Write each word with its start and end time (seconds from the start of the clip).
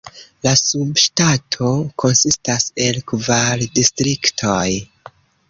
La 0.45 0.51
subŝtato 0.59 1.69
konsistas 2.05 2.67
el 2.87 2.99
kvar 3.13 3.63
distriktoj. 3.77 4.67